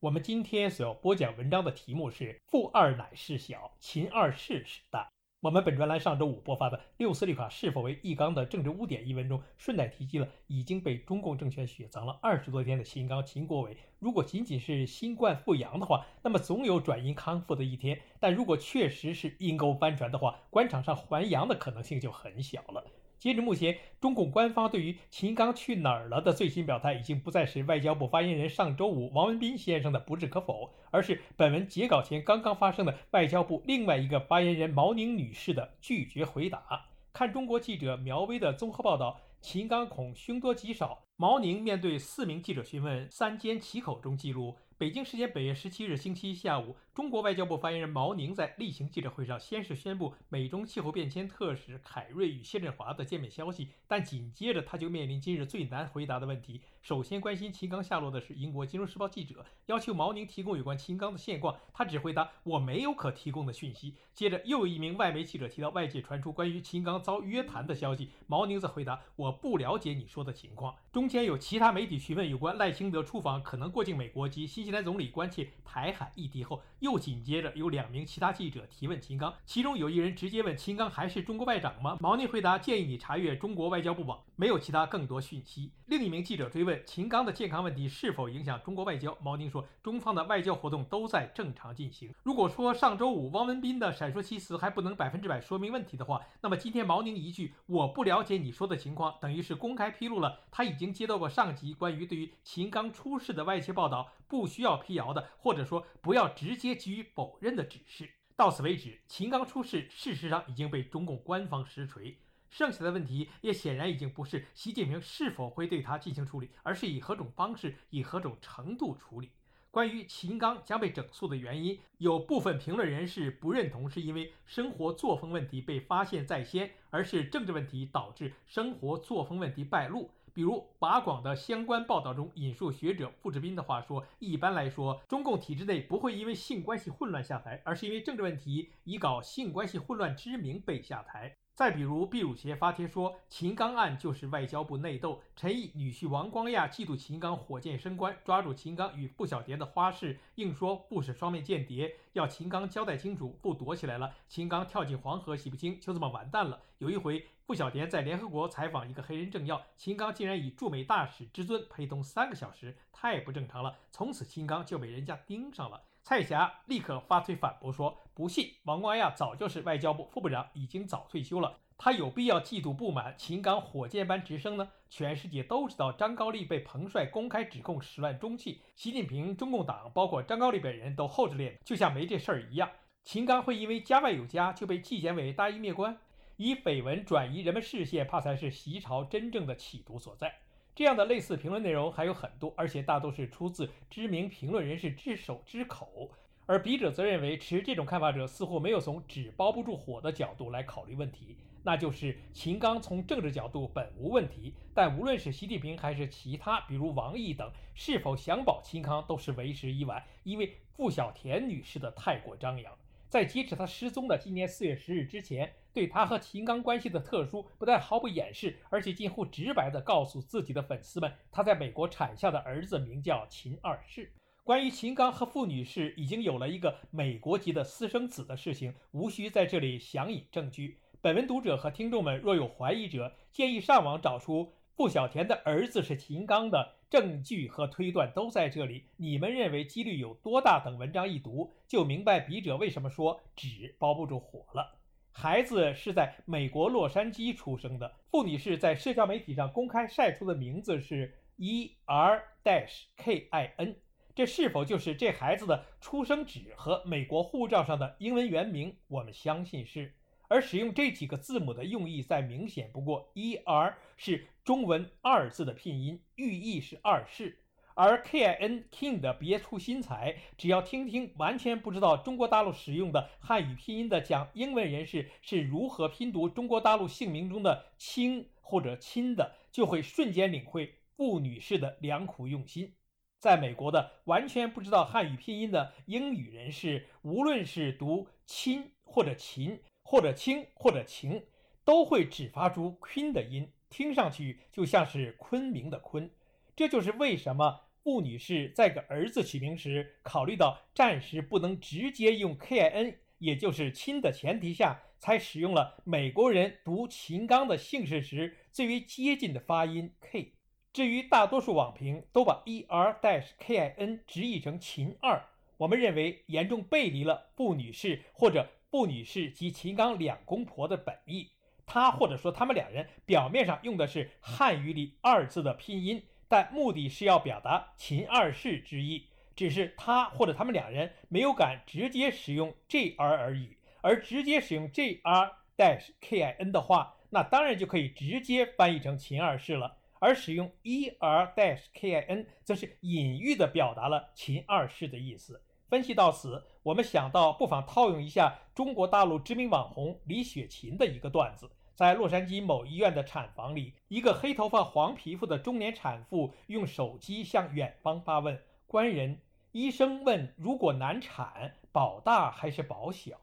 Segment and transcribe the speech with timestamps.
[0.00, 5.10] 我们今天所要播讲文章的题目是“富二奶事小，秦二世事大”。
[5.42, 13.76] 我们本专栏上周五播发的“六四绿卡是否为一纲的政治污点”一文中，顺带提及了已经被中共政权雪藏了二十多天的秦刚秦国伟。
[13.98, 22.84] 如果仅仅是新冠复阳的话，那么总有转阴康复的一天；但如果确实是阴沟翻船的话，官场上还阳的可能性就很小了。
[23.18, 36.86] 截至目前，中共官方对于秦刚去哪儿了的最新表态，已经不再是外交部发言人上周五王文斌先生的不置可否，而是本文截稿前刚刚发生的外交部另外一个发言人毛宁女士的拒绝回答。
[37.12, 41.02] 看中国记者苗威的综合报道，秦刚恐凶多吉少。
[41.16, 44.56] 毛宁面对四名记者询问，三缄其口中记录。
[44.76, 56.60] 北京时间本月十七日星期一下午，中国外交部发言人毛宁在例行记者会上，先是宣布美中气候变迁特使凯瑞与谢振华的见面消息，但紧接着他就面临今日最难回答的问题。
[56.82, 63.94] 首先关心秦刚下落的是英国《金融时报》记者，要求毛宁提供有关秦刚的现况，他只回答我没有可提供的讯息。
[64.12, 70.74] 接着又一名外媒记者提到外界传出关于秦刚遭约谈的消息，毛宁则回答我不了解你说的情况。
[70.90, 81.98] 中间有其他媒体询问有关赖清德出访可能过境美国及新西兰总理关切台海议题后，又又紧接着有两名其他记者提问秦刚，其中有一人直接问秦刚还是中国外长吗？
[82.00, 85.70] 毛宁回答建议你查阅中国外交部网，没有其他更多讯息。
[85.84, 92.10] 另一名记者追问秦刚的健康问题是否影响中国外交，毛宁说中方的外交活动都在正常进行。
[92.22, 104.10] 如果说上周五汪文斌的闪烁其词还不能百分之百说明问题的话，那么今天毛宁一句我不了解你说的情况，等于是公开披露了他已经接到过上级关于对于秦刚出事的外界报道。
[104.28, 108.10] 不需要辟谣的，或者说不要直接给予否认的指示。
[108.36, 112.16] 到此为止，秦刚出事，事实上已经被中共官方实锤。
[112.48, 119.30] 剩下的问题也显然已经不是习近平是否会对他进行处理，而是以何种方式、以何种程度处理。
[119.70, 130.10] 关于秦刚将被整肃的原因，有部分评论人士不认同，是因为生活作风问题被发现在先，而是政治问题导致生活作风问题败露。
[130.38, 156.60] 比如，法广的相关报道中引述学者傅志斌的话说：“一般来说，中共体制内不会因为性关系混乱下台，而是因为政治问题，以搞性关系混乱之名被下台。”再比如，毕汝协发帖说秦刚案就是外交部内斗，陈毅女婿王光亚嫉妒秦刚火箭升官，抓住秦刚与傅小蝶的花式，硬说不是双面间谍，要秦刚交代清楚，不躲起来了，秦刚跳进黄河洗不清，就这么完蛋了。
[156.78, 163.78] 有一回，傅小蝶在联合国采访一个黑人政要，秦刚竟然以驻美大使之尊陪同三个小时，太不正常了。
[163.90, 165.84] 从此秦刚就被人家盯上了。
[166.02, 171.56] 蔡霞立刻发推反驳说：“不信，王光亚早就是外交部副部长，已经早退休了。
[171.78, 174.68] 他有必要嫉妒不满秦刚火箭般直升呢？
[174.90, 182.68] 全世界都知道张高丽被彭帅公开指控始乱终弃，习近平、中共党，包括张高丽本人都厚着脸，就像没这事儿一样。
[183.04, 185.96] 秦刚会因为家外有家就被纪检委大义灭关？
[186.38, 190.36] 以绯闻转移人们视线，怕才是习朝真正的企图所在。”
[190.74, 196.12] 这样的类似评论内容还有很多，而且大都是出自知名评论人士之手之口。
[196.46, 212.72] 而笔者则认为，持这种看法者似乎没有从纸包不住火的角度来考虑问题，那就是秦刚从政治角度本无问题，但无论是习近平还是其他，比如王毅等，是否想保秦刚都是为时已晚，因为傅小田女士的太过张扬。
[213.08, 224.12] 在截止他失踪的今年四月十日之前，对他和秦刚关系的特殊，不但毫不掩饰，而且近乎直白地告诉自己的粉丝们，他在美国产下的儿子名叫秦二世。
[224.44, 230.78] 关于秦刚和傅女士已经有了一个美国籍的私生子的事情，无需在这里详引证据。
[231.00, 234.52] 本文读者和听众们若有怀疑者，建议上网找出。
[234.74, 240.62] 傅小田的儿子是秦刚的证据和推断都在这里，你们认为几率有多大？
[240.64, 244.78] 等文章一读就明白笔者为什么说纸包不住火了。
[245.12, 253.76] 孩子是在美国洛杉矶出生的，傅女士在社交媒体上公开晒出的名字是 E R dash K I N，
[254.14, 258.76] 这是否就是这孩子的出生纸和美国护照上的英文原名？
[258.86, 259.92] 我们相信是。
[260.30, 282.74] 而使用这几个字母的用意再明显不过，E R 是中文二字的拼音，寓意是二世，而 K I N King 的别出心裁，只要听听完全不知道中国大陆使用的汉语拼音的讲英文人士是如何拼读中国大陆姓名中的“清”或者“亲”的，就会瞬间领会布女士的良苦用心。
[283.18, 291.22] 在美国的完全不知道汉语拼音的英语人士，无论是读“亲”或者“秦”或者“清”或者“晴”，
[291.66, 296.10] 都会只发出 “queen” 的音，听上去就像是昆明的“昆”。
[296.56, 297.62] 这就是为什么。
[297.84, 310.34] 布女士在给儿子取名时，考虑到暂时不能直接用 K-I-N，也就是亲的前提下，才使用了美国人读秦刚的姓氏时最为接近的发音 K。
[310.70, 315.24] 至于大多数网评都把 E-R-K-I-N 直译成秦二，
[315.56, 321.30] 我们认为严重背离了布女士或者布女士及秦刚两公婆的本意。
[321.68, 326.02] 他或者说他们两人表面上用的是汉语里“二”字的拼音。
[326.26, 329.06] 但目的是要表达秦二世之意，
[329.36, 339.76] 只是他或者他们两人没有敢直接使用 J R 而已，而直接使用 J R 代 K I N 的话，那当然就可以直接翻译成秦二世了。
[340.00, 345.42] 而使用 E R dash K I N 则是隐喻地表达了秦二世的意思。
[345.68, 351.50] 分析到此，我们想到不妨套用一下中国大陆知名网红李雪琴的一个段子。
[351.78, 358.36] 在洛杉矶某医院的产房里，一个黑头发、黄皮肤的中年产妇用手机向远方发问
[358.66, 359.16] ：“官人，
[359.52, 363.16] 医生问，如果难产，保大还是保小？”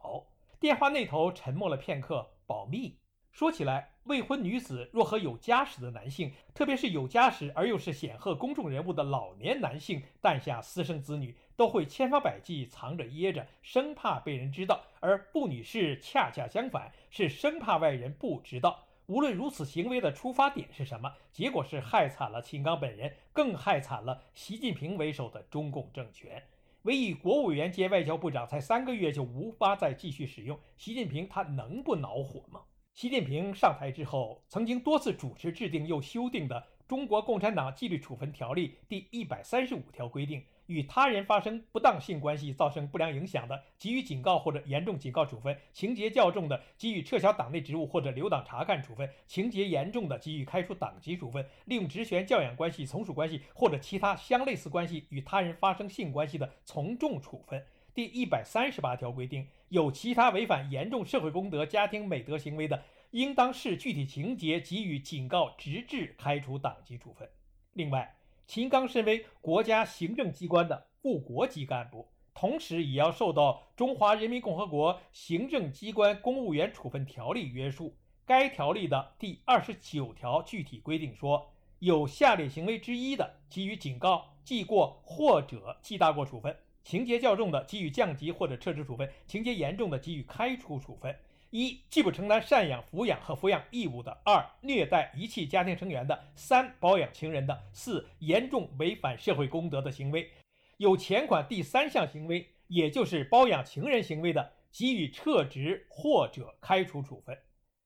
[0.57, 2.97] 电话那头沉默了片刻，保密。
[3.35, 14.85] 说起来，未婚女子若和有家室的男性，特别是有家室而又是显赫公众人物的老年男性诞下私生子女，都会千方百计藏着掖着，生怕被人知道。
[15.01, 18.85] 而布女士恰恰相反，是生怕外人不知道。
[19.07, 26.41] 无论如此行为的出发点是什么，结果是害惨了秦刚本人，更害惨了习近平为首的中共政权。
[26.83, 32.61] 唯以国务委员兼外交部长才三个月就无法再继续使用，习近平他能不恼火吗？
[32.95, 36.55] 习近平上台之后，曾经多次主持制定又修订的
[36.87, 57.61] 《中国共产党纪律处分条例》第一百三十五条规定，与他人发生不当性关系造成不良影响的，给予警告或者严重警告处分；情节较重的，给予撤销党内职务或者留党察看处分；情节严重的，给予开除党籍处分；利用职权、教养关系、从属关系或者其他相类似关系与他人发生性关系的，从重处分。
[57.95, 67.29] 第一百三十八条规定，有其他违反严重社会公德、家庭美德行为的，应当视具体情节给予警告，直至开除党籍处分。
[67.71, 77.95] 另外，秦刚身为国家行政机关的副国级干部，同时也要受到《中华人民共和国行政机关公务员处分条例》约束。
[78.25, 81.49] 该条例的第二十九条具体规定说，
[81.79, 86.53] 有下列行为之一的，给予警告、记过或者记大过处分。
[86.85, 91.13] 情节较重的，给予降级或者撤职处分；情节严重的，给予开除处分。
[91.49, 100.29] 一、拒不承担赡养、抚养和抚养义务的；二、虐待、遗弃家庭成员的；三、包养情人的；四、严重违反社会公德的行为。
[100.77, 107.35] 有前款第三项行为，也就是包养情人行为的，给予撤职或者开除处分。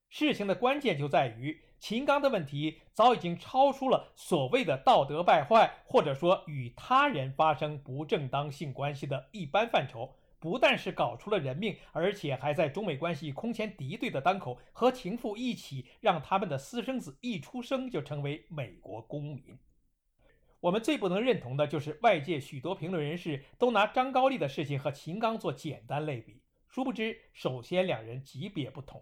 [0.10, 1.62] 事情的关键就在于。
[1.80, 10.14] 秦刚的问题早已经超出了所谓的道德败坏，或者说与他人发生不正当性关系的一般范畴。
[10.40, 19.58] 不但是搞出了人命，而且还在中美关系空前敌对的当口，和情妇一起让他们的私生子一出生就成为美国公民。
[20.60, 29.02] 我们最不能认同的就是外界许多评论人士都拿张高丽的事情和秦刚做简单类比，殊不知，首先两人级别不同。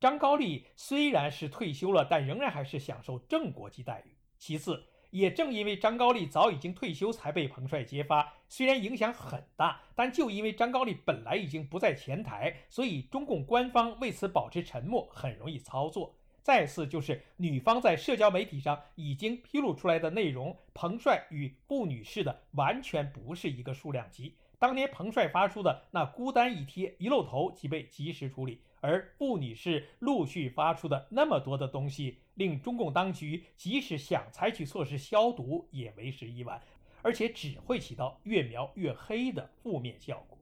[0.00, 4.14] 张高丽虽然是退休了，但仍然还是享受正国级待遇。
[4.38, 16.14] 其次，也正因为张高丽早已经退休，才被彭帅揭发，虽然影响很大，但就因为张高丽本来已经不在前台，所以中共官方为此保持沉默，很容易操作。
[16.44, 24.36] 再次就是女方在社交媒体上已经披露出来的内容，彭帅与布女士的完全不是一个数量级。
[24.60, 28.62] 当年彭帅发出的那孤单一贴，一露头即被及时处理。
[28.80, 36.62] 而布女士陆续发出的那么多的东西，令中共当局即使想采取措施消毒，也为时已晚，
[37.02, 40.38] 而且只会起到越描越黑的负面效果。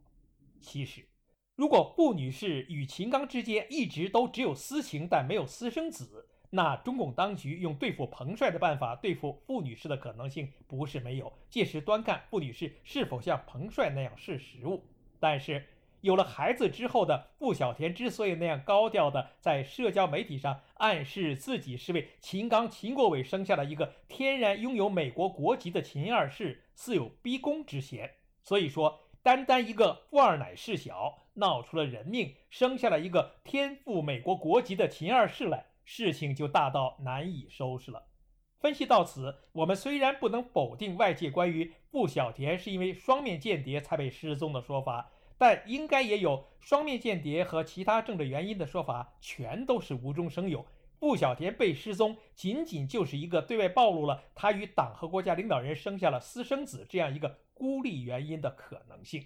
[0.61, 1.07] 其实，
[1.55, 11.33] 如果布女士与秦刚之间一直都只有私情，但没有私生子，那中共当局用对付彭帅的办法对付布女士的可能性不是没有。
[11.49, 14.85] 届时端看布女士是否像彭帅那样视时务。
[15.19, 15.64] 但是。
[16.00, 28.12] 有了孩子之后的傅小田之所以那样高调的在社交媒体上暗示自己是为秦刚、秦国伟生下了一个天然拥有美国国籍的秦二世，似有逼宫之嫌。
[28.43, 38.05] 所以说，单单一个富二奶事小，闹出了人命，生下了一个天赋美国国籍的秦二世来，事情就大到难以收拾了。
[38.61, 45.11] 分析到此，我们虽然不能否定外界关于傅小田是因为双面间谍才被失踪的说法。
[45.38, 50.64] 但应该也有双面间谍和其他政治原因的说法，全都是无中生有。
[50.99, 59.23] 傅小田被失踪，仅仅就是一个对外暴露了他与党和国家领导人生下了私生子这样一个孤立原因的可能性。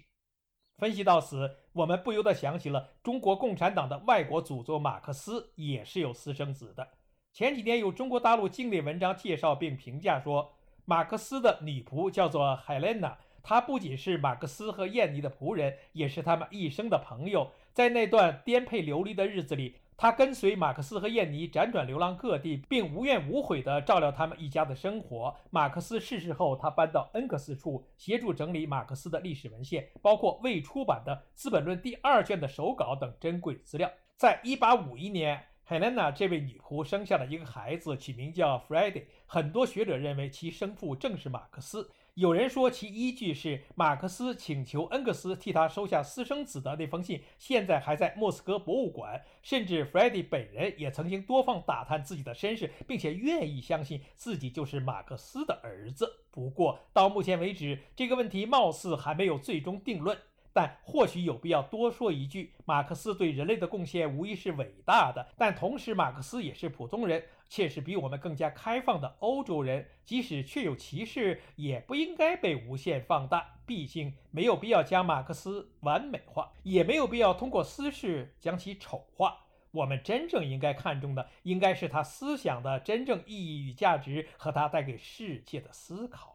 [0.77, 6.87] 分析到此，我们不由得想起了中国共产党的外国祖宗马克思也是有私生子的。
[7.31, 10.53] 前几年有中国大陆经典文章介绍并评价说，
[10.83, 13.17] 马克思的女仆叫做海莲娜。
[13.43, 17.51] 他不仅是马克思和燕妮的仆人，也是他们一生的朋友。
[17.73, 25.35] 在那段颠沛流离的日子里，他跟随马克思和燕妮辗转流浪各地，并无怨无悔地照料他们一家的生活。
[25.49, 33.89] 马克思逝世后，他搬到恩格斯处，协助整理马克思的历史文献，包括未出版的《资本论》第二卷的手稿等珍贵资料。
[34.17, 39.03] 在一八五一年，Helena 这位女仆生下了一个孩子，取名叫 Freddy。
[39.25, 41.89] 很多学者认为其生父正是马克思。
[42.15, 49.21] 有人说其依据是马克思请求恩格斯替他收下私生子的那封信，现在还在莫斯科博物馆。
[49.41, 56.25] 甚至弗莱迪本人也曾经多方打探自己的身世，并且愿意相信自己就是马克思的儿子。
[56.31, 60.17] 不过到目前为止，这个问题貌似还没有最终定论。
[60.53, 69.85] 但或许有必要多说一句：马克思对人类的贡献无疑是伟大的，但同时马克思也是普通人，却是比我们更加开放的欧洲人。
[70.05, 73.59] 即使确有其事，也不应该被无限放大。
[73.65, 79.37] 毕竟没有必要将马克思完美化，也没有必要通过私事将其丑化。
[79.71, 86.33] 我们真正应该看重的，应该是他思想的真正意义与价值和他带给世界的思考。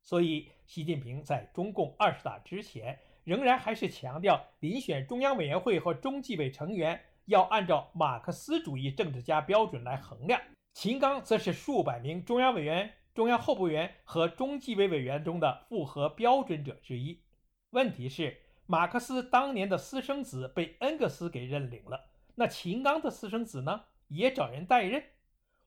[0.00, 2.98] 所以，习近平在中共二十大之前。
[3.24, 10.40] 仍然还是强调，遴选中央委员会和中纪委成员要按照马克思主义政治家标准来衡量。
[10.72, 17.22] 秦刚则是数百名中央委员、中央候补委员和中纪委委员中的符合标准者之一。
[17.70, 23.84] 问题是，马克思当年的私生子被恩格斯给认领了，那秦刚的私生子呢？
[24.08, 25.02] 也找人代任？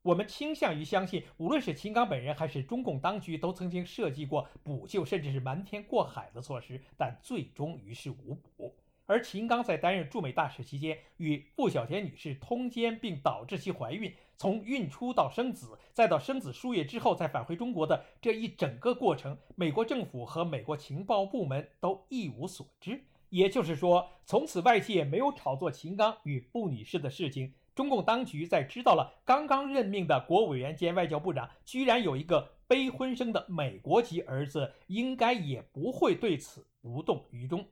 [0.01, 8.74] 我们倾向于相信，无论是秦刚本人还是中共当局，都曾经设计过补救甚至是瞒天过海的措施，但最终于事无补。
[9.10, 23.04] 而秦刚在担任驻美大使期间，与傅小田女士通奸，并导致其怀孕，从孕初到生子，再到生子数月之后再返回中国的这一整个过程，美国政府和美国情报部门都一无所知。
[23.30, 27.51] 也就是说，从此外界没有炒作秦刚与傅女士的事情。
[27.74, 37.66] 中共当局在知道了刚刚任命的国务委员兼外交部长居然有一个非婚生的美国籍儿子，应该也不会对此无动于衷。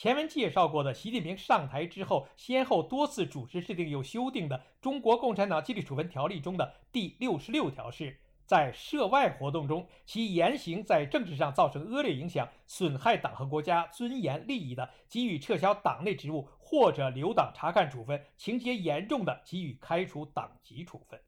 [0.00, 8.18] 前文介绍过的，习近平上台之后，先后多次主持制定又修订的《中国共产党纪律处分条例》中的第六十六条是。
[8.46, 21.20] 在涉外活动中，其言行在政治上造成恶劣影响，损害党和国家尊严利益的，给予撤销党内职务或者留党察看处分；情节严重的，给予开除党籍处分。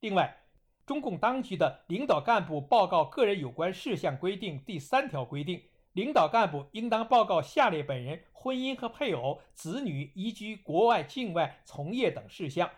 [0.00, 0.36] 另外，
[0.84, 5.62] 中共当局的领导干部报告个人有关事项规定第三条规定，
[5.96, 12.70] 领导干部应当报告下列本人婚姻和配偶、子女移居国外、境外从业等事项。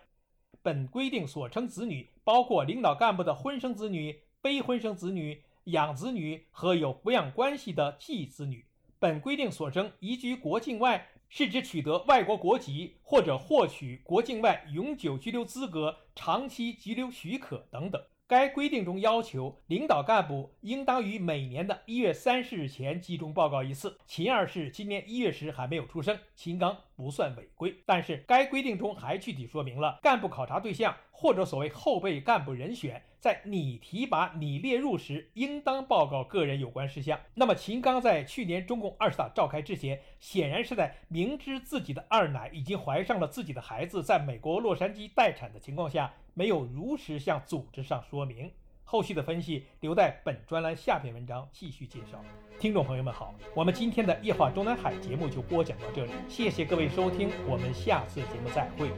[0.62, 8.64] 本规定所称子女，包括领导干部的婚生子女、非婚生子女、养子女和有抚养关系的继子女。
[9.00, 18.00] 本规定所称移居国境外，是指取得外国国籍或者获取国境外永久居留资格、长期居留许可等等。
[18.28, 23.96] 该规定中要求，领导干部应当于每年的一月三十日前集中报告一次。
[24.06, 27.74] 秦二世今年一月时还没有出生，秦刚不算违规。
[27.86, 37.18] 但是该规定中还具体说明了干部考察对象或者所谓后备干部人选，在拟提拔、拟列入时，应当报告个人有关事项。
[37.32, 46.12] 那么秦刚在去年中共二十大召开之前，显然是在明知自己的二奶已经怀上了自己的孩子，在美国洛杉矶待产的情况下。
[46.38, 48.48] 没有如实向组织上说明，
[48.84, 52.24] 后续的分析留在本专栏下篇文章继续介绍。
[52.60, 58.88] 听众朋友们好，我们今天的夜话中南海节目就播讲到这里，谢谢各位收听，我们下次节目再会。